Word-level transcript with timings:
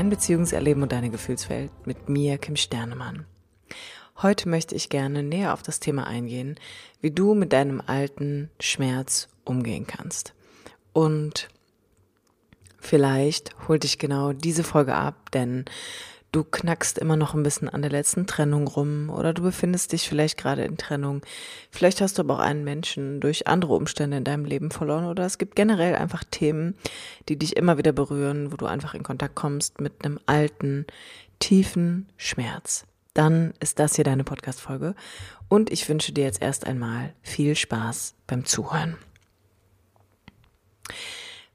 Dein 0.00 0.08
Beziehungserleben 0.08 0.82
und 0.82 0.92
deine 0.92 1.10
Gefühlswelt 1.10 1.70
mit 1.84 2.08
mir, 2.08 2.38
Kim 2.38 2.56
Sternemann. 2.56 3.26
Heute 4.22 4.48
möchte 4.48 4.74
ich 4.74 4.88
gerne 4.88 5.22
näher 5.22 5.52
auf 5.52 5.62
das 5.62 5.78
Thema 5.78 6.06
eingehen, 6.06 6.58
wie 7.02 7.10
du 7.10 7.34
mit 7.34 7.52
deinem 7.52 7.82
alten 7.84 8.48
Schmerz 8.60 9.28
umgehen 9.44 9.86
kannst. 9.86 10.32
Und 10.94 11.50
vielleicht 12.78 13.54
holt 13.68 13.82
dich 13.82 13.98
genau 13.98 14.32
diese 14.32 14.64
Folge 14.64 14.94
ab, 14.94 15.30
denn 15.32 15.66
du 16.32 16.44
knackst 16.44 16.98
immer 16.98 17.16
noch 17.16 17.34
ein 17.34 17.42
bisschen 17.42 17.68
an 17.68 17.82
der 17.82 17.90
letzten 17.90 18.26
Trennung 18.26 18.68
rum 18.68 19.10
oder 19.10 19.32
du 19.34 19.42
befindest 19.42 19.92
dich 19.92 20.08
vielleicht 20.08 20.38
gerade 20.38 20.64
in 20.64 20.76
Trennung. 20.76 21.22
Vielleicht 21.70 22.00
hast 22.00 22.18
du 22.18 22.22
aber 22.22 22.34
auch 22.34 22.40
einen 22.40 22.64
Menschen 22.64 23.20
durch 23.20 23.46
andere 23.46 23.74
Umstände 23.74 24.16
in 24.16 24.24
deinem 24.24 24.44
Leben 24.44 24.70
verloren 24.70 25.06
oder 25.06 25.24
es 25.24 25.38
gibt 25.38 25.56
generell 25.56 25.96
einfach 25.96 26.24
Themen, 26.24 26.76
die 27.28 27.36
dich 27.36 27.56
immer 27.56 27.78
wieder 27.78 27.92
berühren, 27.92 28.52
wo 28.52 28.56
du 28.56 28.66
einfach 28.66 28.94
in 28.94 29.02
Kontakt 29.02 29.34
kommst 29.34 29.80
mit 29.80 30.04
einem 30.04 30.20
alten, 30.26 30.86
tiefen 31.38 32.08
Schmerz. 32.16 32.84
Dann 33.14 33.54
ist 33.58 33.80
das 33.80 33.96
hier 33.96 34.04
deine 34.04 34.24
Podcast-Folge 34.24 34.94
und 35.48 35.70
ich 35.70 35.88
wünsche 35.88 36.12
dir 36.12 36.24
jetzt 36.24 36.40
erst 36.40 36.66
einmal 36.66 37.12
viel 37.22 37.56
Spaß 37.56 38.14
beim 38.28 38.44
Zuhören. 38.44 38.96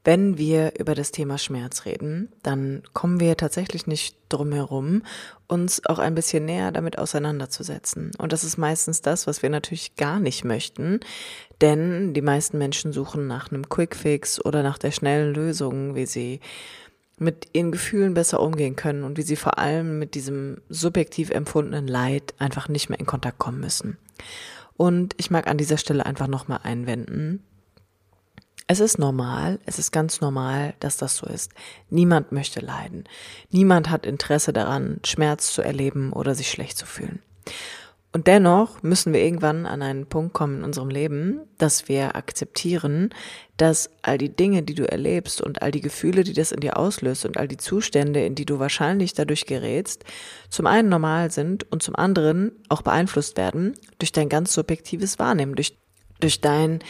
Wenn 0.06 0.38
wir 0.38 0.78
über 0.78 0.94
das 0.94 1.10
Thema 1.10 1.36
Schmerz 1.36 1.84
reden, 1.84 2.28
dann 2.44 2.84
kommen 2.92 3.18
wir 3.18 3.36
tatsächlich 3.36 3.88
nicht 3.88 4.16
drum 4.28 4.52
herum, 4.52 5.02
uns 5.48 5.84
auch 5.84 5.98
ein 5.98 6.14
bisschen 6.14 6.44
näher 6.44 6.70
damit 6.70 6.96
auseinanderzusetzen. 6.96 8.12
Und 8.16 8.32
das 8.32 8.44
ist 8.44 8.56
meistens 8.56 9.02
das, 9.02 9.26
was 9.26 9.42
wir 9.42 9.50
natürlich 9.50 9.96
gar 9.96 10.20
nicht 10.20 10.44
möchten, 10.44 11.00
denn 11.60 12.14
die 12.14 12.22
meisten 12.22 12.56
Menschen 12.56 12.92
suchen 12.92 13.26
nach 13.26 13.50
einem 13.50 13.68
Quickfix 13.68 14.44
oder 14.44 14.62
nach 14.62 14.78
der 14.78 14.92
schnellen 14.92 15.34
Lösung, 15.34 15.96
wie 15.96 16.06
sie 16.06 16.38
mit 17.18 17.48
ihren 17.52 17.72
Gefühlen 17.72 18.14
besser 18.14 18.38
umgehen 18.38 18.76
können 18.76 19.02
und 19.02 19.18
wie 19.18 19.22
sie 19.22 19.34
vor 19.34 19.58
allem 19.58 19.98
mit 19.98 20.14
diesem 20.14 20.58
subjektiv 20.68 21.30
empfundenen 21.30 21.88
Leid 21.88 22.32
einfach 22.38 22.68
nicht 22.68 22.88
mehr 22.88 23.00
in 23.00 23.06
Kontakt 23.06 23.40
kommen 23.40 23.58
müssen. 23.58 23.98
Und 24.76 25.14
ich 25.16 25.32
mag 25.32 25.48
an 25.48 25.58
dieser 25.58 25.78
Stelle 25.78 26.06
einfach 26.06 26.28
nochmal 26.28 26.60
einwenden, 26.62 27.42
es 28.68 28.80
ist 28.80 28.98
normal, 28.98 29.60
es 29.64 29.78
ist 29.78 29.92
ganz 29.92 30.20
normal, 30.20 30.74
dass 30.80 30.96
das 30.96 31.16
so 31.16 31.26
ist. 31.26 31.52
Niemand 31.88 32.32
möchte 32.32 32.60
leiden. 32.60 33.04
Niemand 33.50 33.90
hat 33.90 34.06
Interesse 34.06 34.52
daran, 34.52 35.00
Schmerz 35.04 35.52
zu 35.52 35.62
erleben 35.62 36.12
oder 36.12 36.34
sich 36.34 36.50
schlecht 36.50 36.76
zu 36.76 36.86
fühlen. 36.86 37.22
Und 38.12 38.28
dennoch 38.28 38.82
müssen 38.82 39.12
wir 39.12 39.22
irgendwann 39.22 39.66
an 39.66 39.82
einen 39.82 40.06
Punkt 40.06 40.32
kommen 40.32 40.58
in 40.58 40.64
unserem 40.64 40.88
Leben, 40.88 41.40
dass 41.58 41.86
wir 41.88 42.16
akzeptieren, 42.16 43.10
dass 43.58 43.90
all 44.00 44.16
die 44.16 44.34
Dinge, 44.34 44.62
die 44.62 44.74
du 44.74 44.90
erlebst 44.90 45.42
und 45.42 45.60
all 45.60 45.70
die 45.70 45.82
Gefühle, 45.82 46.24
die 46.24 46.32
das 46.32 46.50
in 46.50 46.60
dir 46.60 46.78
auslöst 46.78 47.26
und 47.26 47.36
all 47.36 47.46
die 47.46 47.58
Zustände, 47.58 48.24
in 48.24 48.34
die 48.34 48.46
du 48.46 48.58
wahrscheinlich 48.58 49.12
dadurch 49.12 49.44
gerätst, 49.44 50.04
zum 50.48 50.66
einen 50.66 50.88
normal 50.88 51.30
sind 51.30 51.70
und 51.70 51.82
zum 51.82 51.94
anderen 51.94 52.52
auch 52.70 52.80
beeinflusst 52.80 53.36
werden 53.36 53.74
durch 53.98 54.12
dein 54.12 54.30
ganz 54.30 54.54
subjektives 54.54 55.18
Wahrnehmen, 55.18 55.54
durch 55.54 55.76
durch 56.20 56.40
dein 56.40 56.80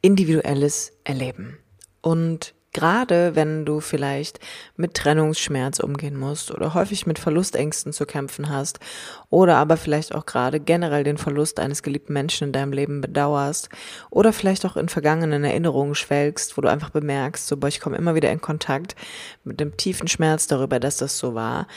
individuelles 0.00 0.92
Erleben. 1.04 1.58
Und 2.00 2.54
gerade 2.74 3.34
wenn 3.34 3.64
du 3.64 3.80
vielleicht 3.80 4.40
mit 4.76 4.92
Trennungsschmerz 4.94 5.78
umgehen 5.78 6.18
musst 6.18 6.50
oder 6.50 6.74
häufig 6.74 7.06
mit 7.06 7.18
Verlustängsten 7.18 7.94
zu 7.94 8.04
kämpfen 8.04 8.50
hast 8.50 8.80
oder 9.30 9.56
aber 9.56 9.78
vielleicht 9.78 10.14
auch 10.14 10.26
gerade 10.26 10.60
generell 10.60 11.04
den 11.04 11.16
Verlust 11.16 11.60
eines 11.60 11.82
geliebten 11.82 12.12
Menschen 12.12 12.48
in 12.48 12.52
deinem 12.52 12.72
Leben 12.72 13.00
bedauerst 13.00 13.70
oder 14.10 14.34
vielleicht 14.34 14.66
auch 14.66 14.76
in 14.76 14.90
vergangenen 14.90 15.44
Erinnerungen 15.44 15.94
schwelgst, 15.94 16.58
wo 16.58 16.60
du 16.60 16.68
einfach 16.68 16.90
bemerkst, 16.90 17.46
so 17.46 17.56
boah, 17.56 17.68
ich 17.68 17.80
komme 17.80 17.96
immer 17.96 18.14
wieder 18.14 18.30
in 18.30 18.40
Kontakt 18.40 18.96
mit 19.44 19.60
dem 19.60 19.76
tiefen 19.78 20.08
Schmerz 20.08 20.46
darüber, 20.48 20.80
dass 20.80 20.98
das 20.98 21.16
so 21.16 21.34
war, 21.34 21.68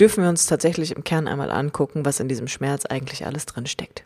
dürfen 0.00 0.22
wir 0.22 0.30
uns 0.30 0.46
tatsächlich 0.46 0.96
im 0.96 1.04
Kern 1.04 1.28
einmal 1.28 1.50
angucken, 1.50 2.04
was 2.04 2.20
in 2.20 2.28
diesem 2.28 2.48
Schmerz 2.48 2.86
eigentlich 2.86 3.26
alles 3.26 3.46
drin 3.46 3.66
steckt. 3.66 4.04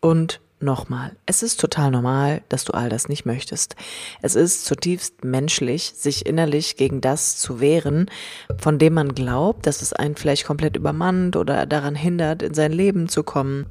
Und 0.00 0.40
Nochmal, 0.60 1.16
es 1.26 1.42
ist 1.42 1.60
total 1.60 1.90
normal, 1.90 2.42
dass 2.48 2.64
du 2.64 2.72
all 2.72 2.88
das 2.88 3.08
nicht 3.08 3.26
möchtest. 3.26 3.76
Es 4.22 4.34
ist 4.34 4.64
zutiefst 4.64 5.24
menschlich, 5.24 5.92
sich 5.96 6.24
innerlich 6.26 6.76
gegen 6.76 7.00
das 7.00 7.36
zu 7.36 7.60
wehren, 7.60 8.10
von 8.58 8.78
dem 8.78 8.94
man 8.94 9.14
glaubt, 9.14 9.66
dass 9.66 9.82
es 9.82 9.92
einen 9.92 10.16
vielleicht 10.16 10.46
komplett 10.46 10.76
übermannt 10.76 11.36
oder 11.36 11.66
daran 11.66 11.94
hindert, 11.94 12.42
in 12.42 12.54
sein 12.54 12.72
Leben 12.72 13.08
zu 13.08 13.24
kommen. 13.24 13.66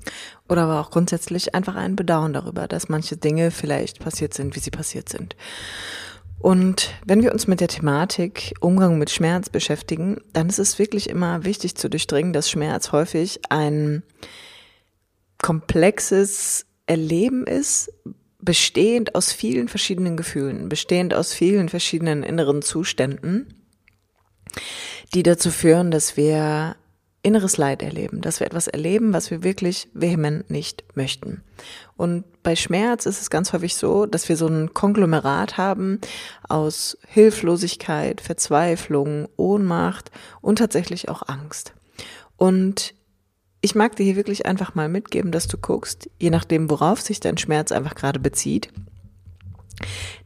Oder 0.50 0.64
aber 0.64 0.82
auch 0.82 0.92
grundsätzlich 0.92 1.56
einfach 1.56 1.76
ein 1.76 1.96
Bedauern 1.96 2.34
darüber, 2.34 2.68
dass 2.68 2.90
manche 2.90 3.18
Dinge 3.18 3.50
vielleicht 3.50 4.00
passiert 4.00 4.34
sind, 4.34 4.56
wie 4.56 4.60
sie 4.60 4.72
passiert 4.72 5.10
sind. 5.10 5.36
Und 6.40 6.92
wenn 7.06 7.24
wir 7.24 7.32
uns 7.32 7.48
mit 7.48 7.62
der 7.62 7.70
Thematik 7.70 8.54
Umgang 8.60 9.00
mit 9.00 9.10
Schmerz 9.10 9.50
beschäftigen, 9.50 10.20
dann 10.34 10.50
ist 10.50 10.60
es 10.60 10.78
wirklich 10.78 11.10
immer 11.10 11.46
wichtig 11.46 11.76
zu 11.76 11.90
durchdringen, 11.90 12.34
dass 12.34 12.50
Schmerz 12.50 12.92
häufig 12.92 13.40
ein 13.50 14.04
komplexes 15.42 16.66
Erleben 16.86 17.46
ist, 17.48 17.92
bestehend 18.40 19.16
aus 19.16 19.32
vielen 19.32 19.68
verschiedenen 19.68 20.18
Gefühlen, 20.18 20.68
bestehend 20.70 21.14
aus 21.14 21.34
vielen 21.34 21.70
verschiedenen 21.70 22.24
inneren 22.24 22.62
Zuständen, 22.62 23.54
die 25.14 25.24
dazu 25.24 25.50
führen, 25.50 25.92
dass 25.92 26.18
wir 26.18 26.76
inneres 27.24 27.56
Leid 27.56 27.82
erleben, 27.82 28.20
dass 28.20 28.42
wir 28.42 28.48
etwas 28.48 28.68
erleben, 28.68 29.14
was 29.14 29.32
wir 29.32 29.44
wirklich 29.44 29.88
vehement 29.94 30.50
nicht 30.50 30.84
möchten. 30.96 31.42
Und 31.96 32.26
bei 32.44 32.58
Schmerz 32.58 33.06
ist 33.06 33.22
es 33.22 33.30
ganz 33.30 33.54
häufig 33.54 33.76
so, 33.76 34.06
dass 34.06 34.28
wir 34.28 34.36
so 34.36 34.48
ein 34.48 34.74
Konglomerat 34.74 35.58
haben 35.58 36.02
aus 36.50 36.98
Hilflosigkeit, 37.08 38.20
Verzweiflung, 38.20 39.30
Ohnmacht 39.38 40.12
und 40.42 40.58
tatsächlich 40.58 41.08
auch 41.08 41.24
Angst. 41.28 41.74
Und 42.36 42.94
ich 43.64 43.76
mag 43.76 43.96
dir 43.96 44.04
hier 44.04 44.18
wirklich 44.18 44.46
einfach 44.46 44.76
mal 44.76 44.90
mitgeben, 44.90 45.32
dass 45.32 45.48
du 45.48 45.58
guckst, 45.58 46.10
je 46.20 46.30
nachdem, 46.30 46.70
worauf 46.70 47.00
sich 47.00 47.22
dein 47.22 47.38
Schmerz 47.38 47.72
einfach 47.72 47.96
gerade 47.96 48.20
bezieht, 48.20 48.68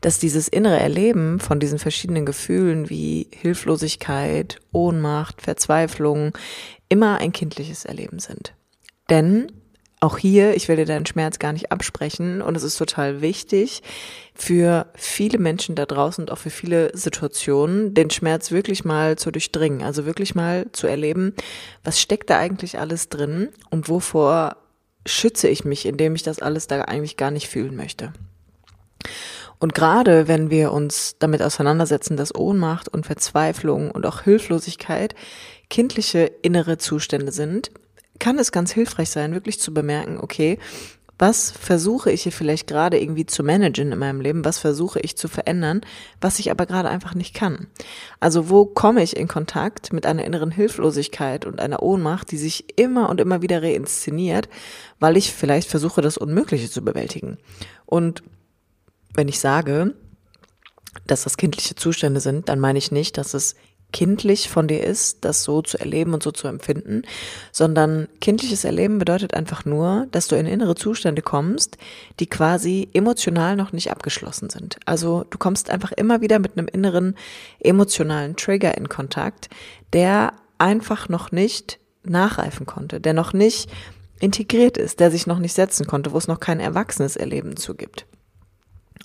dass 0.02 0.18
dieses 0.18 0.48
innere 0.48 0.80
Erleben 0.80 1.40
von 1.40 1.60
diesen 1.60 1.78
verschiedenen 1.78 2.26
Gefühlen 2.26 2.90
wie 2.90 3.28
Hilflosigkeit, 3.32 4.60
Ohnmacht, 4.72 5.44
Verzweiflung 5.44 6.36
immer 6.90 7.20
ein 7.20 7.32
kindliches 7.32 7.86
Erleben 7.86 8.18
sind. 8.18 8.56
Denn 9.12 9.52
auch 10.00 10.18
hier, 10.18 10.56
ich 10.56 10.68
will 10.68 10.76
dir 10.76 10.86
deinen 10.86 11.08
Schmerz 11.08 11.40
gar 11.40 11.54
nicht 11.54 11.72
absprechen 11.72 12.42
und 12.42 12.56
es 12.56 12.64
ist 12.64 12.78
total 12.78 13.22
wichtig 13.22 13.82
für 14.36 14.86
viele 14.94 15.40
Menschen 15.40 15.74
da 15.74 15.88
draußen 15.88 16.24
und 16.24 16.32
auch 16.32 16.38
für 16.38 16.52
viele 16.52 16.96
Situationen, 16.96 17.96
den 17.96 18.12
Schmerz 18.12 18.52
wirklich 18.52 18.86
mal 18.86 19.18
zu 19.18 19.32
durchdringen, 19.32 19.82
also 19.82 20.06
wirklich 20.06 20.36
mal 20.36 20.68
zu 20.72 20.86
erleben, 20.86 21.34
was 21.84 22.00
steckt 22.00 22.30
da 22.30 22.38
eigentlich 22.38 22.78
alles 22.78 23.10
drin 23.10 23.50
und 23.72 23.90
wovor 23.90 24.58
schütze 25.08 25.48
ich 25.48 25.66
mich, 25.66 25.86
indem 25.88 26.14
ich 26.14 26.22
das 26.22 26.40
alles 26.40 26.68
da 26.68 26.82
eigentlich 26.82 27.18
gar 27.18 27.32
nicht 27.32 27.48
fühlen 27.48 27.76
möchte. 27.76 28.14
Und 29.60 29.74
gerade 29.74 30.28
wenn 30.28 30.52
wir 30.52 30.72
uns 30.72 31.16
damit 31.18 31.42
auseinandersetzen, 31.42 32.18
dass 32.18 32.36
Ohnmacht 32.36 32.88
und 32.88 33.08
Verzweiflung 33.08 33.90
und 33.90 34.06
auch 34.06 34.22
Hilflosigkeit 34.22 35.16
kindliche 35.70 36.32
innere 36.44 36.78
Zustände 36.78 37.32
sind, 37.32 37.72
kann 38.20 38.40
es 38.40 38.52
ganz 38.52 38.72
hilfreich 38.72 39.10
sein, 39.10 39.34
wirklich 39.34 39.60
zu 39.60 39.74
bemerken, 39.74 40.20
okay, 40.20 40.60
was 41.20 41.50
versuche 41.50 42.12
ich 42.12 42.24
hier 42.24 42.32
vielleicht 42.32 42.68
gerade 42.68 43.00
irgendwie 43.00 43.26
zu 43.26 43.44
managen 43.44 43.92
in 43.92 43.98
meinem 43.98 44.22
Leben, 44.22 44.46
was 44.46 44.60
versuche 44.60 45.00
ich 45.00 45.18
zu 45.18 45.28
verändern, 45.28 45.82
was 46.22 46.38
ich 46.38 46.52
aber 46.52 46.68
gerade 46.68 46.90
einfach 46.90 47.16
nicht 47.16 47.34
kann. 47.34 47.68
Also 48.20 48.50
wo 48.50 48.66
komme 48.66 49.02
ich 49.02 49.18
in 49.18 49.28
Kontakt 49.28 49.92
mit 49.94 50.06
einer 50.06 50.26
inneren 50.26 50.52
Hilflosigkeit 50.52 51.46
und 51.46 51.60
einer 51.60 51.82
Ohnmacht, 51.82 52.32
die 52.32 52.38
sich 52.38 52.78
immer 52.78 53.10
und 53.10 53.20
immer 53.20 53.42
wieder 53.42 53.64
reinszeniert, 53.64 54.48
weil 55.00 55.18
ich 55.18 55.34
vielleicht 55.34 55.70
versuche, 55.70 56.02
das 56.02 56.18
Unmögliche 56.18 56.70
zu 56.70 56.84
bewältigen. 56.84 57.38
Und 57.88 58.22
wenn 59.16 59.28
ich 59.28 59.40
sage, 59.40 59.96
dass 61.08 61.24
das 61.24 61.38
kindliche 61.38 61.76
Zustände 61.76 62.20
sind, 62.20 62.50
dann 62.50 62.60
meine 62.60 62.78
ich 62.78 62.92
nicht, 62.92 63.18
dass 63.18 63.34
es 63.34 63.56
kindlich 63.94 64.50
von 64.50 64.68
dir 64.68 64.84
ist, 64.84 65.24
das 65.24 65.44
so 65.44 65.62
zu 65.62 65.78
erleben 65.78 66.14
und 66.14 66.22
so 66.22 66.32
zu 66.32 66.48
empfinden, 66.48 67.04
sondern 67.52 68.08
kindliches 68.20 68.64
Erleben 68.64 69.00
bedeutet 69.00 69.34
einfach 69.34 69.66
nur, 69.66 70.08
dass 70.12 70.28
du 70.28 70.36
in 70.36 70.46
innere 70.46 70.76
Zustände 70.76 71.22
kommst, 71.22 71.78
die 72.20 72.28
quasi 72.28 72.90
emotional 72.94 73.56
noch 73.56 73.72
nicht 73.72 73.92
abgeschlossen 73.92 74.50
sind. 74.50 74.78
Also 74.86 75.26
du 75.30 75.38
kommst 75.38 75.70
einfach 75.70 75.92
immer 75.94 76.22
wieder 76.22 76.40
mit 76.40 76.58
einem 76.58 76.68
inneren 76.68 77.16
emotionalen 77.60 78.36
Trigger 78.36 78.78
in 78.78 78.90
Kontakt, 78.90 79.50
der 79.94 80.34
einfach 80.58 81.08
noch 81.08 81.32
nicht 81.32 81.80
nachreifen 82.04 82.66
konnte, 82.66 83.00
der 83.00 83.14
noch 83.14 83.34
nicht 83.34 83.70
integriert 84.20 84.78
ist, 84.78 85.00
der 85.00 85.12
sich 85.12 85.28
noch 85.28 85.40
nicht 85.40 85.54
setzen 85.54 85.88
konnte, 85.88 86.12
wo 86.12 86.18
es 86.18 86.28
noch 86.28 86.40
kein 86.40 86.60
erwachsenes 86.60 87.16
Erleben 87.16 87.56
zu 87.56 87.76
gibt. 87.76 88.06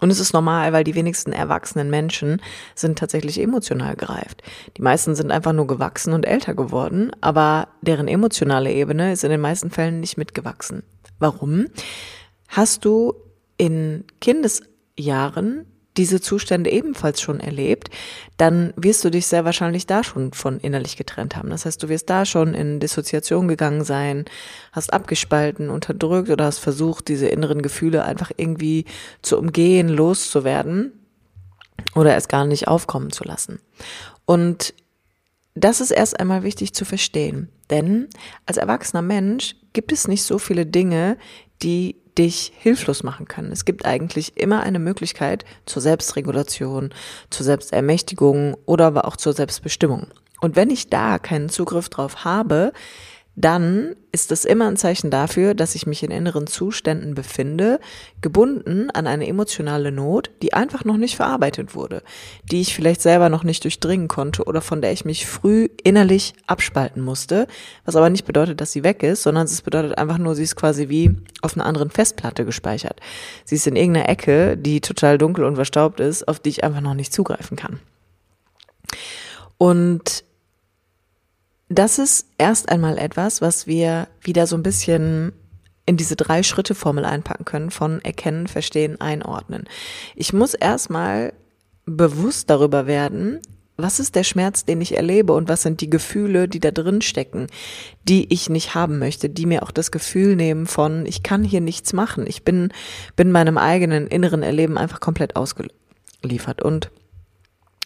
Und 0.01 0.11
es 0.11 0.21
ist 0.21 0.33
normal, 0.33 0.73
weil 0.73 0.85
die 0.85 0.95
wenigsten 0.95 1.33
erwachsenen 1.33 1.91
Menschen 1.91 2.41
sind 2.75 2.99
tatsächlich 2.99 3.41
emotional 3.41 3.97
gereift. 3.97 4.43
Die 4.77 4.83
meisten 4.83 5.15
sind 5.15 5.31
einfach 5.31 5.53
nur 5.53 5.67
gewachsen 5.67 6.13
und 6.13 6.27
älter 6.27 6.55
geworden, 6.55 7.13
aber 7.21 7.69
deren 7.83 8.09
emotionale 8.09 8.73
Ebene 8.73 9.13
ist 9.13 9.25
in 9.25 9.31
den 9.31 9.41
meisten 9.41 9.71
Fällen 9.71 10.01
nicht 10.01 10.19
mitgewachsen. 10.19 10.83
Warum? 11.19 11.67
Hast 12.49 12.85
du 12.85 13.15
in 13.57 14.05
Kindesjahren 14.21 15.67
diese 15.97 16.21
Zustände 16.21 16.71
ebenfalls 16.71 17.21
schon 17.21 17.41
erlebt, 17.41 17.91
dann 18.37 18.73
wirst 18.77 19.05
du 19.05 19.11
dich 19.11 19.27
sehr 19.27 19.45
wahrscheinlich 19.45 19.87
da 19.87 20.03
schon 20.03 20.33
von 20.33 20.59
innerlich 20.59 20.97
getrennt 20.97 21.37
haben. 21.37 21.51
Das 21.51 21.67
heißt, 21.67 21.83
du 21.83 21.89
wirst 21.89 22.09
da 22.09 22.25
schon 22.25 22.55
in 22.55 22.81
Dissoziation 22.81 23.49
gegangen 23.49 23.85
sein, 23.85 24.25
hast 24.73 24.93
abgespalten, 24.93 25.69
unterdrückt 25.69 26.31
oder 26.31 26.47
hast 26.47 26.59
versucht, 26.59 27.09
diese 27.09 27.29
inneren 27.29 27.63
Gefühle 27.63 28.05
einfach 28.05 28.31
irgendwie 28.37 28.87
zu 29.21 29.39
umgehen, 29.39 29.89
loszuwerden 29.89 30.93
oder 31.95 32.17
es 32.17 32.29
gar 32.29 32.47
nicht 32.47 32.69
aufkommen 32.69 33.13
zu 33.13 33.25
lassen. 33.25 33.61
Und 34.25 34.75
das 35.55 35.83
ist 35.83 35.91
erst 35.91 36.19
einmal 36.19 36.43
wichtig 36.43 36.73
zu 36.73 36.87
verstehen, 36.87 37.51
denn 37.69 38.09
als 38.47 38.57
erwachsener 38.57 39.03
Mensch 39.03 39.57
gibt 39.75 39.93
es 39.93 40.09
nicht 40.09 40.23
so 40.23 40.39
viele 40.39 40.65
Dinge, 40.65 41.19
die 41.63 41.97
dich 42.19 42.53
hilflos 42.59 43.03
machen 43.03 43.27
können. 43.27 43.53
Es 43.53 43.65
gibt 43.65 43.87
eigentlich 43.87 44.37
immer 44.37 44.63
eine 44.63 44.79
Möglichkeit 44.79 45.45
zur 45.65 45.81
Selbstregulation, 45.81 46.91
zur 47.31 47.47
Selbstermächtigung 47.47 48.57
oder 48.67 48.87
aber 48.87 49.07
auch 49.07 49.17
zur 49.17 49.33
Selbstbestimmung. 49.33 50.09
Und 50.41 50.57
wenn 50.57 50.71
ich 50.71 50.91
da 50.91 51.19
keinen 51.19 51.49
Zugriff 51.49 51.89
drauf 51.89 52.25
habe, 52.25 52.73
dann 53.35 53.97
ist 54.13 54.31
es 54.31 54.45
immer 54.45 54.69
ein 54.69 54.77
Zeichen 54.77 55.11
dafür, 55.11 55.55
dass 55.55 55.75
ich 55.75 55.87
mich 55.87 56.03
in 56.03 56.11
inneren 56.11 56.47
Zuständen 56.47 57.15
befinde, 57.15 57.81
gebunden 58.21 58.91
an 58.91 59.07
eine 59.07 59.27
emotionale 59.27 59.91
Not, 59.91 60.31
die 60.43 60.53
einfach 60.53 60.85
noch 60.85 60.99
nicht 60.99 61.17
verarbeitet 61.17 61.75
wurde, 61.75 62.03
die 62.45 62.61
ich 62.61 62.75
vielleicht 62.75 63.01
selber 63.01 63.31
noch 63.31 63.43
nicht 63.43 63.65
durchdringen 63.65 64.09
konnte 64.09 64.45
oder 64.45 64.61
von 64.61 64.83
der 64.83 64.93
ich 64.93 65.07
mich 65.07 65.27
früh 65.27 65.69
innerlich 65.83 66.35
abspalten 66.47 67.03
musste, 67.03 67.47
was 67.87 67.97
aber 67.97 68.11
nicht 68.11 68.27
bedeutet, 68.27 68.61
dass 68.61 68.73
sie 68.73 68.85
weg 68.85 69.03
ist, 69.03 69.23
sondern 69.23 69.47
es 69.47 69.63
bedeutet 69.63 69.97
einfach 69.97 70.19
nur, 70.19 70.35
sie 70.35 70.43
ist 70.43 70.57
quasi 70.57 70.91
wie 70.91 71.17
auf 71.41 71.57
einer 71.57 71.65
anderen 71.65 71.91
Festplatte 71.91 72.45
gespeichert. 72.45 73.01
Sie 73.47 73.55
ist 73.55 73.67
in 73.67 73.77
irgendeiner 73.77 74.11
Ecke, 74.11 74.59
die 74.59 74.83
total 74.83 75.17
dunkel 75.17 75.45
und 75.45 75.55
verstaubt 75.55 76.01
ist, 76.01 76.29
auf 76.29 76.39
die 76.39 76.51
ich 76.51 76.65
einfach 76.65 76.83
noch 76.83 76.95
nicht 76.95 77.15
zugreifen 77.15 77.57
kann. 77.57 77.81
Und 79.57 80.25
das 81.73 81.99
ist 81.99 82.27
erst 82.39 82.69
einmal 82.69 82.99
etwas, 82.99 83.41
was 83.41 83.67
wir 83.67 84.09
wieder 84.21 84.47
so 84.47 84.57
ein 84.57 84.63
bisschen 84.63 85.33
in 85.87 85.97
diese 85.97 86.17
drei 86.17 86.43
Schritte 86.43 86.75
Formel 86.75 87.05
einpacken 87.05 87.45
können 87.45 87.71
von 87.71 88.01
erkennen, 88.05 88.47
verstehen, 88.47 89.01
einordnen. 89.01 89.65
Ich 90.15 90.33
muss 90.33 90.55
erstmal 90.55 91.33
bewusst 91.85 92.51
darüber 92.51 92.87
werden, 92.87 93.41
was 93.77 93.99
ist 93.99 94.15
der 94.15 94.23
Schmerz, 94.23 94.65
den 94.65 94.81
ich 94.81 94.97
erlebe 94.97 95.33
und 95.33 95.49
was 95.49 95.63
sind 95.63 95.81
die 95.81 95.91
Gefühle, 95.91 96.47
die 96.47 96.61
da 96.61 96.71
drin 96.71 97.01
stecken, 97.01 97.49
die 98.05 98.33
ich 98.33 98.49
nicht 98.49 98.75
haben 98.75 98.99
möchte, 98.99 99.29
die 99.29 99.47
mir 99.47 99.63
auch 99.63 99.71
das 99.71 99.91
Gefühl 99.91 100.37
nehmen 100.37 100.67
von, 100.67 101.07
ich 101.07 101.23
kann 101.23 101.43
hier 101.43 101.61
nichts 101.61 101.93
machen. 101.93 102.27
Ich 102.27 102.45
bin, 102.45 102.73
bin 103.17 103.33
meinem 103.33 103.59
eigenen 103.59 104.07
inneren 104.07 104.43
Erleben 104.43 104.79
einfach 104.79 105.01
komplett 105.01 105.37
ausgeliefert 105.37 106.63
und 106.63 106.91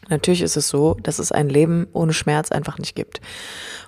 Natürlich 0.09 0.43
ist 0.43 0.57
es 0.57 0.69
so, 0.69 0.97
dass 1.03 1.19
es 1.19 1.33
ein 1.33 1.49
Leben 1.49 1.87
ohne 1.93 2.13
Schmerz 2.13 2.53
einfach 2.53 2.79
nicht 2.79 2.95
gibt. 2.95 3.21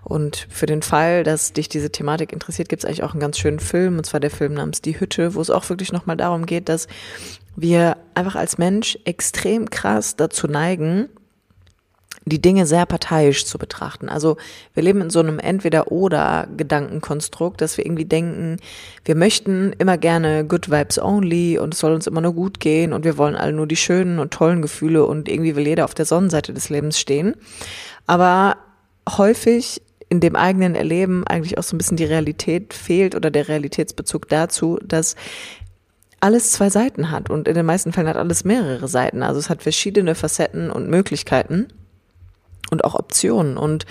Und 0.04 0.46
für 0.50 0.66
den 0.66 0.82
Fall, 0.82 1.22
dass 1.24 1.52
dich 1.52 1.68
diese 1.68 1.90
Thematik 1.90 2.32
interessiert, 2.32 2.68
gibt 2.68 2.82
es 2.82 2.88
eigentlich 2.88 3.02
auch 3.02 3.12
einen 3.12 3.20
ganz 3.20 3.38
schönen 3.38 3.60
Film, 3.60 3.98
und 3.98 4.04
zwar 4.04 4.20
der 4.20 4.30
Film 4.30 4.54
namens 4.54 4.80
Die 4.80 4.98
Hütte, 4.98 5.34
wo 5.34 5.40
es 5.40 5.50
auch 5.50 5.68
wirklich 5.68 5.92
nochmal 5.92 6.16
darum 6.16 6.46
geht, 6.46 6.68
dass 6.68 6.88
wir 7.56 7.96
einfach 8.14 8.36
als 8.36 8.58
Mensch 8.58 8.98
extrem 9.04 9.68
krass 9.70 10.16
dazu 10.16 10.46
neigen, 10.46 11.08
die 12.28 12.40
Dinge 12.40 12.66
sehr 12.66 12.86
parteiisch 12.86 13.46
zu 13.46 13.58
betrachten. 13.58 14.08
Also 14.08 14.36
wir 14.74 14.82
leben 14.82 15.00
in 15.00 15.10
so 15.10 15.20
einem 15.20 15.38
Entweder-Oder-Gedankenkonstrukt, 15.38 17.60
dass 17.60 17.76
wir 17.76 17.86
irgendwie 17.86 18.04
denken, 18.04 18.56
wir 19.04 19.14
möchten 19.14 19.72
immer 19.78 19.98
gerne 19.98 20.44
Good 20.44 20.70
Vibes 20.70 20.98
Only 20.98 21.58
und 21.58 21.74
es 21.74 21.80
soll 21.80 21.92
uns 21.92 22.06
immer 22.06 22.20
nur 22.20 22.34
gut 22.34 22.60
gehen 22.60 22.92
und 22.92 23.04
wir 23.04 23.18
wollen 23.18 23.36
alle 23.36 23.52
nur 23.52 23.66
die 23.66 23.76
schönen 23.76 24.18
und 24.18 24.32
tollen 24.32 24.62
Gefühle 24.62 25.06
und 25.06 25.28
irgendwie 25.28 25.56
will 25.56 25.66
jeder 25.66 25.84
auf 25.84 25.94
der 25.94 26.06
Sonnenseite 26.06 26.52
des 26.52 26.70
Lebens 26.70 26.98
stehen. 26.98 27.34
Aber 28.06 28.56
häufig 29.16 29.82
in 30.08 30.20
dem 30.20 30.36
eigenen 30.36 30.74
Erleben 30.74 31.26
eigentlich 31.26 31.58
auch 31.58 31.62
so 31.62 31.74
ein 31.74 31.78
bisschen 31.78 31.96
die 31.96 32.04
Realität 32.04 32.74
fehlt 32.74 33.14
oder 33.14 33.30
der 33.30 33.48
Realitätsbezug 33.48 34.28
dazu, 34.28 34.78
dass 34.82 35.16
alles 36.20 36.52
zwei 36.52 36.70
Seiten 36.70 37.10
hat 37.10 37.30
und 37.30 37.46
in 37.46 37.54
den 37.54 37.66
meisten 37.66 37.92
Fällen 37.92 38.08
hat 38.08 38.16
alles 38.16 38.44
mehrere 38.44 38.88
Seiten. 38.88 39.22
Also 39.22 39.38
es 39.38 39.50
hat 39.50 39.62
verschiedene 39.62 40.14
Facetten 40.14 40.70
und 40.70 40.88
Möglichkeiten 40.88 41.68
und 42.70 42.84
auch 42.84 42.94
Optionen. 42.94 43.56
Und 43.56 43.86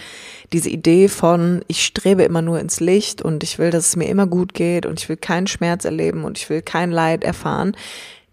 diese 0.54 0.70
Idee 0.70 1.08
von, 1.08 1.64
ich 1.68 1.86
strebe 1.86 2.24
immer 2.24 2.42
nur 2.42 2.60
ins 2.60 2.80
Licht 2.80 3.22
und 3.22 3.44
ich 3.44 3.60
will, 3.60 3.72
dass 3.72 3.88
es 3.88 3.96
mir 3.96 4.08
immer 4.08 4.28
gut 4.28 4.54
geht 4.54 4.86
und 4.86 5.00
ich 5.00 5.10
will 5.10 5.18
keinen 5.18 5.48
Schmerz 5.48 5.86
erleben 5.86 6.24
und 6.24 6.38
ich 6.38 6.50
will 6.50 6.62
kein 6.62 6.92
Leid 6.92 7.24
erfahren, 7.24 7.76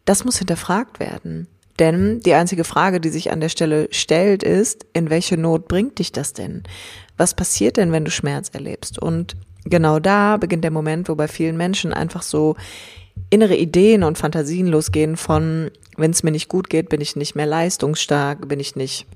das 0.05 0.25
muss 0.25 0.39
hinterfragt 0.39 1.01
werden. 1.01 1.49
Denn 1.79 2.21
die 2.21 2.35
einzige 2.35 2.65
Frage, 2.65 3.01
die 3.01 3.09
sich 3.09 3.33
an 3.33 3.41
der 3.41 3.49
Stelle 3.49 3.89
stellt, 3.91 4.43
ist, 4.43 4.87
in 4.93 5.11
welche 5.11 5.37
Not 5.37 5.67
bringt 5.67 5.99
dich 5.99 6.13
das 6.13 6.33
denn? 6.33 6.63
Was 7.17 7.35
passiert 7.35 7.77
denn, 7.77 7.91
wenn 7.91 8.05
du 8.05 8.11
Schmerz 8.11 8.51
erlebst? 8.53 8.99
Und 8.99 9.35
genau 9.65 9.99
da 9.99 10.37
beginnt 10.37 10.63
der 10.63 10.71
Moment, 10.71 11.09
wo 11.09 11.17
bei 11.17 11.27
vielen 11.27 11.57
Menschen 11.57 11.93
einfach 11.93 12.23
so 12.23 12.55
innere 13.31 13.57
Ideen 13.57 14.05
und 14.05 14.19
Fantasien 14.19 14.69
losgehen 14.69 15.17
von, 15.17 15.71
wenn 15.97 16.11
es 16.13 16.23
mir 16.23 16.31
nicht 16.31 16.49
gut 16.49 16.71
geht, 16.71 16.89
bin 16.89 17.01
ich 17.01 17.17
nicht 17.17 17.35
mehr 17.35 17.47
leistungsstark, 17.47 18.49
bin 18.49 18.61
ich 18.61 18.77
nicht 18.77 19.07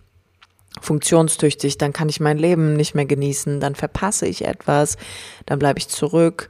funktionstüchtig, 0.81 1.79
dann 1.79 1.93
kann 1.93 2.09
ich 2.09 2.21
mein 2.21 2.39
Leben 2.39 2.75
nicht 2.75 2.95
mehr 2.95 3.07
genießen, 3.07 3.61
dann 3.61 3.75
verpasse 3.75 4.27
ich 4.27 4.45
etwas, 4.45 4.97
dann 5.47 5.59
bleibe 5.59 5.79
ich 5.79 5.89
zurück, 5.89 6.49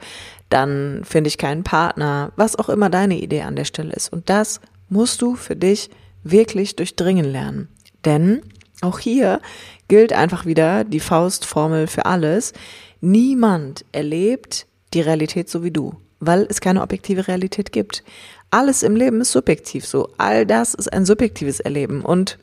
dann 0.49 1.03
finde 1.05 1.29
ich 1.29 1.39
keinen 1.39 1.65
Partner, 1.65 2.33
was 2.37 2.57
auch 2.57 2.69
immer 2.69 2.91
deine 2.91 3.19
Idee 3.19 3.43
an 3.43 3.57
der 3.57 3.65
Stelle 3.65 3.93
ist. 3.93 4.13
Und 4.13 4.31
das 4.31 4.61
musst 4.89 5.21
du 5.23 5.35
für 5.35 5.57
dich 5.57 5.91
wirklich 6.23 6.77
durchdringen 6.77 7.25
lernen. 7.25 7.69
Denn 8.05 8.43
auch 8.81 8.99
hier 8.99 9.41
gilt 9.89 10.13
einfach 10.13 10.47
wieder 10.47 10.85
die 10.85 11.01
Faustformel 11.01 11.87
für 11.87 12.07
alles. 12.07 12.53
Niemand 13.01 13.85
erlebt 13.93 14.67
die 14.95 15.01
Realität 15.01 15.49
so 15.49 15.63
wie 15.63 15.71
du, 15.71 15.95
weil 16.21 16.47
es 16.49 16.61
keine 16.61 16.83
objektive 16.83 17.29
Realität 17.29 17.73
gibt. 17.73 18.05
Alles 18.51 18.83
im 18.83 18.97
Leben 18.97 19.21
ist 19.21 19.33
subjektiv 19.33 19.85
so. 19.85 20.11
All 20.17 20.47
das 20.47 20.75
ist 20.75 20.93
ein 20.93 21.05
subjektives 21.05 21.61
Erleben 21.61 22.03
und 22.03 22.39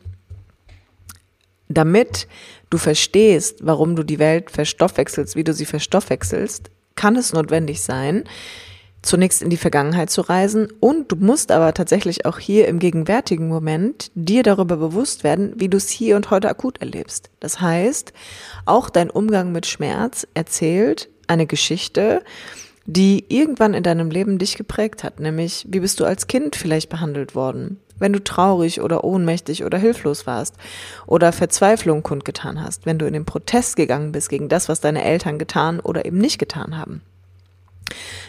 damit 1.67 2.27
du 2.69 2.77
verstehst, 2.77 3.59
warum 3.61 3.95
du 3.95 4.03
die 4.03 4.19
Welt 4.19 4.51
verstoffwechselst, 4.51 5.35
wie 5.35 5.43
du 5.43 5.53
sie 5.53 5.65
verstoffwechselst, 5.65 6.69
kann 6.95 7.15
es 7.15 7.33
notwendig 7.33 7.81
sein, 7.81 8.23
zunächst 9.05 9.41
in 9.41 9.49
die 9.49 9.57
Vergangenheit 9.57 10.09
zu 10.09 10.21
reisen 10.21 10.67
und 10.79 11.11
du 11.11 11.15
musst 11.15 11.51
aber 11.51 11.73
tatsächlich 11.73 12.25
auch 12.25 12.39
hier 12.39 12.67
im 12.67 12.79
gegenwärtigen 12.79 13.47
Moment 13.47 14.11
dir 14.15 14.43
darüber 14.43 14.77
bewusst 14.77 15.23
werden, 15.23 15.53
wie 15.57 15.69
du 15.69 15.77
es 15.77 15.89
hier 15.89 16.15
und 16.15 16.31
heute 16.31 16.49
akut 16.49 16.79
erlebst. 16.79 17.29
Das 17.39 17.61
heißt, 17.61 18.13
auch 18.65 18.89
dein 18.89 19.09
Umgang 19.09 19.51
mit 19.51 19.67
Schmerz 19.67 20.27
erzählt 20.33 21.09
eine 21.27 21.45
Geschichte, 21.45 22.23
die 22.87 23.25
irgendwann 23.29 23.73
in 23.73 23.83
deinem 23.83 24.09
Leben 24.09 24.37
dich 24.37 24.57
geprägt 24.57 25.03
hat, 25.03 25.19
nämlich 25.19 25.65
wie 25.69 25.79
bist 25.79 25.99
du 25.99 26.05
als 26.05 26.27
Kind 26.27 26.55
vielleicht 26.55 26.89
behandelt 26.89 27.35
worden? 27.35 27.79
Wenn 27.99 28.13
du 28.13 28.23
traurig 28.23 28.81
oder 28.81 29.03
ohnmächtig 29.03 29.63
oder 29.63 29.77
hilflos 29.77 30.27
warst 30.27 30.55
oder 31.05 31.31
Verzweiflung 31.31 32.03
kundgetan 32.03 32.61
hast, 32.61 32.85
wenn 32.85 32.99
du 32.99 33.05
in 33.05 33.13
den 33.13 33.25
Protest 33.25 33.75
gegangen 33.75 34.11
bist 34.11 34.29
gegen 34.29 34.49
das, 34.49 34.69
was 34.69 34.81
deine 34.81 35.03
Eltern 35.03 35.39
getan 35.39 35.79
oder 35.79 36.05
eben 36.05 36.17
nicht 36.17 36.39
getan 36.39 36.77
haben. 36.77 37.01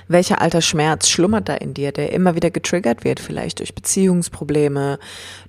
Welcher 0.08 0.40
alter 0.40 0.60
Schmerz 0.60 1.08
schlummert 1.08 1.48
da 1.48 1.54
in 1.54 1.74
dir, 1.74 1.90
der 1.90 2.12
immer 2.12 2.36
wieder 2.36 2.50
getriggert 2.50 3.04
wird, 3.04 3.18
vielleicht 3.18 3.58
durch 3.58 3.74
Beziehungsprobleme, 3.74 4.98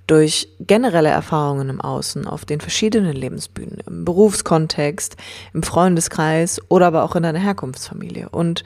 durch 0.07 0.47
generelle 0.59 1.09
Erfahrungen 1.09 1.69
im 1.69 1.81
Außen, 1.81 2.25
auf 2.25 2.45
den 2.45 2.59
verschiedenen 2.59 3.13
Lebensbühnen, 3.13 3.79
im 3.85 4.05
Berufskontext, 4.05 5.17
im 5.53 5.61
Freundeskreis 5.61 6.59
oder 6.69 6.87
aber 6.87 7.03
auch 7.03 7.15
in 7.15 7.23
deiner 7.23 7.39
Herkunftsfamilie. 7.39 8.29
Und 8.29 8.63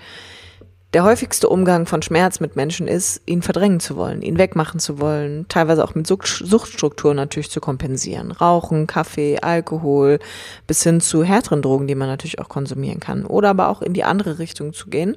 der 0.94 1.06
häufigste 1.06 1.48
Umgang 1.48 1.86
von 1.86 2.02
Schmerz 2.02 2.42
mit 2.42 2.58
Menschen 2.58 2.88
ist, 2.88 3.22
ihn 3.26 3.42
verdrängen 3.42 3.80
zu 3.80 3.96
wollen, 3.96 4.22
ihn 4.22 4.38
wegmachen 4.38 4.80
zu 4.80 5.00
wollen, 5.00 5.46
teilweise 5.48 5.86
auch 5.86 5.96
mit 5.96 6.06
Suchtstrukturen 6.06 7.16
natürlich 7.16 7.50
zu 7.50 7.62
kompensieren. 7.62 8.32
Rauchen, 8.32 8.88
Kaffee, 8.88 9.40
Alkohol, 9.40 10.20
bis 10.68 10.84
hin 10.84 11.00
zu 11.00 11.24
härteren 11.24 11.62
Drogen, 11.62 11.88
die 11.88 11.96
man 11.96 12.10
natürlich 12.10 12.40
auch 12.40 12.50
konsumieren 12.50 13.00
kann. 13.00 13.26
Oder 13.26 13.52
aber 13.52 13.70
auch 13.70 13.82
in 13.82 13.94
die 13.94 14.04
andere 14.04 14.38
Richtung 14.38 14.74
zu 14.74 14.90
gehen, 14.90 15.16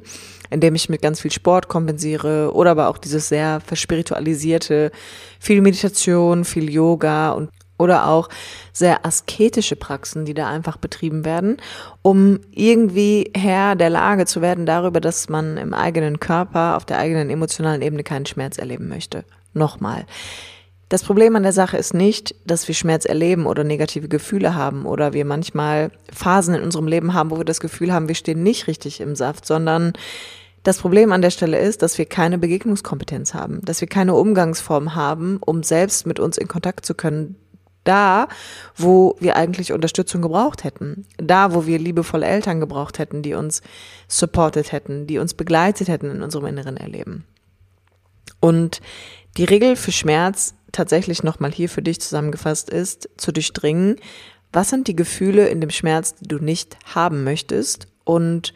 indem 0.50 0.76
ich 0.76 0.88
mit 0.88 1.02
ganz 1.02 1.20
viel 1.20 1.32
Sport 1.32 1.66
kompensiere 1.66 2.54
oder 2.54 2.70
aber 2.70 2.88
auch 2.88 2.98
dieses 2.98 3.28
sehr 3.28 3.60
verspiritualisierte, 3.60 4.92
viel 5.40 5.60
Meditation, 5.60 6.44
viel 6.44 6.70
Yoga 6.70 7.32
und 7.32 7.50
oder 7.84 8.08
auch 8.08 8.28
sehr 8.72 9.06
asketische 9.06 9.76
Praxen, 9.76 10.24
die 10.24 10.34
da 10.34 10.48
einfach 10.48 10.76
betrieben 10.78 11.24
werden, 11.24 11.58
um 12.02 12.40
irgendwie 12.50 13.30
Herr 13.36 13.76
der 13.76 13.90
Lage 13.90 14.26
zu 14.26 14.42
werden 14.42 14.66
darüber, 14.66 15.00
dass 15.00 15.28
man 15.28 15.56
im 15.56 15.72
eigenen 15.72 16.18
Körper, 16.18 16.76
auf 16.76 16.84
der 16.84 16.98
eigenen 16.98 17.30
emotionalen 17.30 17.82
Ebene 17.82 18.02
keinen 18.02 18.26
Schmerz 18.26 18.58
erleben 18.58 18.88
möchte. 18.88 19.24
Nochmal. 19.52 20.06
Das 20.88 21.02
Problem 21.02 21.34
an 21.34 21.42
der 21.42 21.52
Sache 21.52 21.76
ist 21.76 21.94
nicht, 21.94 22.34
dass 22.46 22.68
wir 22.68 22.74
Schmerz 22.74 23.04
erleben 23.04 23.46
oder 23.46 23.64
negative 23.64 24.08
Gefühle 24.08 24.54
haben 24.54 24.84
oder 24.86 25.12
wir 25.12 25.24
manchmal 25.24 25.90
Phasen 26.12 26.54
in 26.54 26.62
unserem 26.62 26.86
Leben 26.86 27.14
haben, 27.14 27.30
wo 27.30 27.38
wir 27.38 27.44
das 27.44 27.60
Gefühl 27.60 27.92
haben, 27.92 28.08
wir 28.08 28.14
stehen 28.14 28.42
nicht 28.42 28.66
richtig 28.66 29.00
im 29.00 29.16
Saft, 29.16 29.46
sondern 29.46 29.92
Das 30.64 30.78
Problem 30.78 31.12
an 31.12 31.20
der 31.20 31.30
Stelle 31.30 31.58
ist, 31.58 31.82
dass 31.82 31.98
wir 31.98 32.06
keine 32.06 32.38
Begegnungskompetenz 32.38 33.34
haben, 33.34 33.60
dass 33.62 33.82
wir 33.82 33.88
keine 33.88 34.14
Umgangsform 34.14 34.94
haben, 34.94 35.38
um 35.44 35.62
selbst 35.62 36.06
mit 36.06 36.18
uns 36.18 36.38
in 36.38 36.48
Kontakt 36.48 36.86
zu 36.86 36.94
können, 36.94 37.36
da, 37.84 38.28
wo 38.76 39.16
wir 39.20 39.36
eigentlich 39.36 39.72
Unterstützung 39.72 40.22
gebraucht 40.22 40.64
hätten. 40.64 41.06
Da, 41.18 41.54
wo 41.54 41.66
wir 41.66 41.78
liebevolle 41.78 42.26
Eltern 42.26 42.60
gebraucht 42.60 42.98
hätten, 42.98 43.22
die 43.22 43.34
uns 43.34 43.62
supported 44.08 44.72
hätten, 44.72 45.06
die 45.06 45.18
uns 45.18 45.34
begleitet 45.34 45.88
hätten 45.88 46.10
in 46.10 46.22
unserem 46.22 46.46
inneren 46.46 46.76
Erleben. 46.76 47.24
Und 48.40 48.80
die 49.36 49.44
Regel 49.44 49.76
für 49.76 49.92
Schmerz 49.92 50.54
tatsächlich 50.72 51.22
nochmal 51.22 51.52
hier 51.52 51.68
für 51.68 51.82
dich 51.82 52.00
zusammengefasst 52.00 52.70
ist, 52.70 53.08
zu 53.16 53.32
durchdringen, 53.32 53.96
was 54.52 54.70
sind 54.70 54.86
die 54.86 54.96
Gefühle 54.96 55.48
in 55.48 55.60
dem 55.60 55.70
Schmerz, 55.70 56.14
die 56.14 56.28
du 56.28 56.38
nicht 56.38 56.76
haben 56.94 57.24
möchtest 57.24 57.88
und 58.04 58.54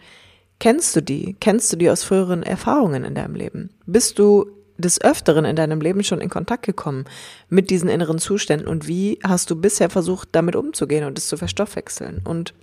kennst 0.61 0.95
du 0.95 1.03
die? 1.03 1.37
Kennst 1.41 1.73
du 1.73 1.77
die 1.77 1.91
aus 1.91 2.05
früheren 2.05 2.43
Erfahrungen 2.43 3.05
in 3.05 3.15
deinem 3.15 3.35
Leben? 3.35 3.71
Bist 3.87 4.19
du 4.19 4.47
des 4.79 5.01
Öfteren 5.01 5.45
in 5.45 5.57
deinem 5.57 5.81
Leben 5.81 6.03
schon 6.05 6.21
in 6.21 6.31
Kontakt 6.31 6.65
gekommen 6.65 7.05
mit 7.49 7.69
diesen 7.69 7.89
inneren 7.89 8.19
Zuständen 8.19 8.69
und 8.69 8.87
wie 8.87 9.19
hast 9.25 9.51
du 9.51 9.57
bisher 9.57 9.91
versucht, 9.91 10.29
damit 10.33 10.57
umzugehen 10.57 11.05
und 11.05 11.19
es 11.19 11.29
zu 11.29 11.37
verstoffwechseln? 11.37 12.23
Und 12.25 12.55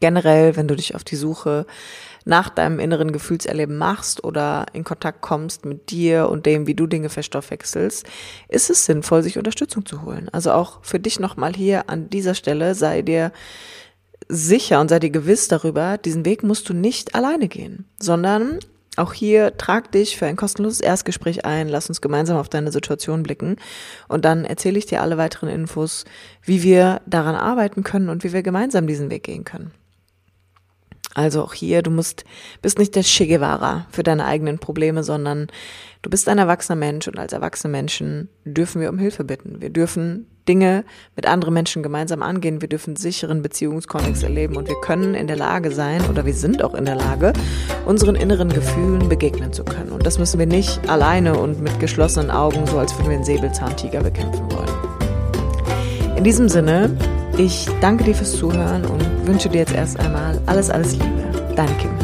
generell, 0.00 0.56
wenn 0.56 0.68
du 0.68 0.76
dich 0.76 0.94
auf 0.94 1.04
die 1.04 1.16
Suche 1.16 1.64
nach 2.24 2.50
deinem 2.50 2.78
inneren 2.78 3.12
Gefühlserleben 3.12 3.78
machst 3.78 4.22
oder 4.22 4.66
in 4.72 4.84
Kontakt 4.84 5.22
kommst 5.22 5.64
mit 5.64 5.90
dir 5.90 6.28
und 6.28 6.44
dem, 6.44 6.66
wie 6.66 6.74
du 6.74 6.86
Dinge 6.86 7.08
verstoffwechselst, 7.08 8.06
ist 8.48 8.70
es 8.70 8.84
sinnvoll, 8.84 9.22
sich 9.22 9.38
Unterstützung 9.38 9.86
zu 9.86 10.02
holen. 10.02 10.28
Also 10.30 10.52
auch 10.52 10.84
für 10.84 11.00
dich 11.00 11.18
nochmal 11.18 11.54
hier 11.54 11.88
an 11.88 12.10
dieser 12.10 12.34
Stelle 12.34 12.74
sei 12.74 13.02
dir 13.02 13.32
sicher 14.28 14.80
und 14.80 14.88
sei 14.88 14.98
dir 14.98 15.10
gewiss 15.10 15.48
darüber, 15.48 15.98
diesen 15.98 16.24
Weg 16.24 16.42
musst 16.42 16.68
du 16.68 16.74
nicht 16.74 17.14
alleine 17.14 17.48
gehen, 17.48 17.86
sondern 18.00 18.58
auch 18.96 19.14
hier 19.14 19.56
trag 19.56 19.90
dich 19.90 20.18
für 20.18 20.26
ein 20.26 20.36
kostenloses 20.36 20.80
Erstgespräch 20.80 21.46
ein, 21.46 21.68
lass 21.68 21.88
uns 21.88 22.00
gemeinsam 22.00 22.36
auf 22.36 22.50
deine 22.50 22.72
Situation 22.72 23.22
blicken 23.22 23.56
und 24.08 24.24
dann 24.24 24.44
erzähle 24.44 24.78
ich 24.78 24.86
dir 24.86 25.00
alle 25.00 25.16
weiteren 25.16 25.48
Infos, 25.48 26.04
wie 26.42 26.62
wir 26.62 27.00
daran 27.06 27.34
arbeiten 27.34 27.84
können 27.84 28.10
und 28.10 28.22
wie 28.22 28.32
wir 28.32 28.42
gemeinsam 28.42 28.86
diesen 28.86 29.10
Weg 29.10 29.24
gehen 29.24 29.44
können. 29.44 29.72
Also 31.14 31.42
auch 31.42 31.54
hier, 31.54 31.82
du 31.82 31.90
musst, 31.90 32.24
bist 32.62 32.78
nicht 32.78 32.94
der 32.94 33.02
Che 33.02 33.26
Guevara 33.26 33.86
für 33.90 34.02
deine 34.02 34.24
eigenen 34.24 34.58
Probleme, 34.58 35.02
sondern 35.02 35.48
du 36.00 36.10
bist 36.10 36.28
ein 36.28 36.38
erwachsener 36.38 36.76
Mensch 36.76 37.06
und 37.08 37.18
als 37.18 37.32
erwachsene 37.32 37.70
Menschen 37.70 38.28
dürfen 38.44 38.80
wir 38.80 38.88
um 38.88 38.98
Hilfe 38.98 39.24
bitten. 39.24 39.60
Wir 39.60 39.70
dürfen 39.70 40.26
Dinge 40.48 40.84
mit 41.16 41.26
anderen 41.26 41.54
Menschen 41.54 41.82
gemeinsam 41.82 42.22
angehen. 42.22 42.60
Wir 42.60 42.68
dürfen 42.68 42.96
sicheren 42.96 43.42
Beziehungskontext 43.42 44.22
erleben 44.22 44.56
und 44.56 44.68
wir 44.68 44.80
können 44.80 45.14
in 45.14 45.26
der 45.26 45.36
Lage 45.36 45.70
sein 45.70 46.02
oder 46.10 46.26
wir 46.26 46.34
sind 46.34 46.62
auch 46.62 46.74
in 46.74 46.84
der 46.84 46.96
Lage, 46.96 47.32
unseren 47.86 48.16
inneren 48.16 48.48
Gefühlen 48.48 49.08
begegnen 49.08 49.52
zu 49.52 49.64
können. 49.64 49.92
Und 49.92 50.06
das 50.06 50.18
müssen 50.18 50.38
wir 50.38 50.46
nicht 50.46 50.88
alleine 50.88 51.38
und 51.38 51.60
mit 51.60 51.78
geschlossenen 51.80 52.30
Augen, 52.30 52.66
so 52.66 52.78
als 52.78 52.96
würden 52.96 53.08
wir 53.08 53.16
einen 53.16 53.24
Säbelzahntiger 53.24 54.02
bekämpfen 54.02 54.50
wollen. 54.52 56.16
In 56.16 56.24
diesem 56.24 56.48
Sinne, 56.48 56.96
ich 57.38 57.68
danke 57.80 58.04
dir 58.04 58.14
fürs 58.14 58.36
Zuhören 58.36 58.84
und 58.84 59.26
wünsche 59.26 59.48
dir 59.48 59.58
jetzt 59.58 59.74
erst 59.74 59.98
einmal 59.98 60.40
alles, 60.46 60.70
alles 60.70 60.92
Liebe. 60.92 61.54
Dein 61.56 61.78
Kim. 61.78 62.01